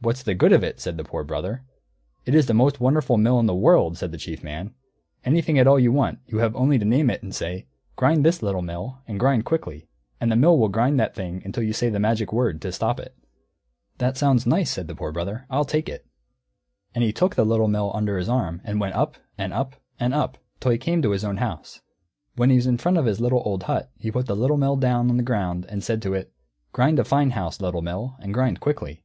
"What's 0.00 0.22
the 0.22 0.32
good 0.34 0.54
of 0.54 0.64
it?" 0.64 0.80
said 0.80 0.96
the 0.96 1.04
Poor 1.04 1.22
Brother. 1.22 1.64
"It 2.24 2.34
is 2.34 2.46
the 2.46 2.54
most 2.54 2.80
wonderful 2.80 3.18
mill 3.18 3.38
in 3.38 3.44
the 3.44 3.54
world," 3.54 3.98
said 3.98 4.10
the 4.10 4.16
Chief 4.16 4.42
Man. 4.42 4.72
"Anything 5.22 5.58
at 5.58 5.66
all 5.66 5.74
that 5.74 5.82
you 5.82 5.92
want, 5.92 6.18
you 6.26 6.38
have 6.38 6.56
only 6.56 6.78
to 6.78 6.84
name 6.86 7.10
it, 7.10 7.22
and 7.22 7.34
say, 7.34 7.66
'Grind 7.94 8.24
this, 8.24 8.42
Little 8.42 8.62
Mill, 8.62 9.02
and 9.06 9.20
grind 9.20 9.44
quickly,' 9.44 9.86
and 10.18 10.32
the 10.32 10.36
Mill 10.36 10.58
will 10.58 10.70
grind 10.70 10.98
that 10.98 11.14
thing 11.14 11.42
until 11.44 11.62
you 11.62 11.74
say 11.74 11.90
the 11.90 12.00
magic 12.00 12.32
word, 12.32 12.62
to 12.62 12.72
stop 12.72 12.98
it." 12.98 13.14
"That 13.98 14.16
sounds 14.16 14.46
nice," 14.46 14.70
said 14.70 14.88
the 14.88 14.94
Poor 14.94 15.12
Brother. 15.12 15.44
"I'll 15.50 15.66
take 15.66 15.90
it." 15.90 16.06
And 16.94 17.04
he 17.04 17.12
took 17.12 17.34
the 17.34 17.44
Little 17.44 17.68
Mill 17.68 17.92
under 17.94 18.16
his 18.16 18.30
arm, 18.30 18.62
and 18.64 18.80
went 18.80 18.94
up, 18.94 19.18
and 19.36 19.52
up, 19.52 19.76
and 19.98 20.14
up, 20.14 20.38
till 20.60 20.70
he 20.72 20.78
came 20.78 21.02
to 21.02 21.10
his 21.10 21.22
own 21.22 21.36
house. 21.36 21.82
When 22.34 22.48
he 22.48 22.56
was 22.56 22.66
in 22.66 22.78
front 22.78 22.96
of 22.96 23.04
his 23.04 23.20
little 23.20 23.42
old 23.44 23.64
hut, 23.64 23.90
he 23.98 24.10
put 24.10 24.24
the 24.24 24.34
Little 24.34 24.56
Mill 24.56 24.76
down 24.76 25.10
on 25.10 25.18
the 25.18 25.22
ground 25.22 25.66
and 25.68 25.84
said 25.84 26.00
to 26.00 26.14
it, 26.14 26.32
"Grind 26.72 26.98
a 26.98 27.04
fine 27.04 27.32
house, 27.32 27.60
Little 27.60 27.82
Mill, 27.82 28.16
and 28.20 28.32
grind 28.32 28.60
quickly." 28.60 29.04